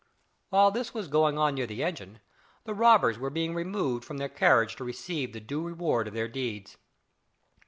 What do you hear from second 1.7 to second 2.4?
engine,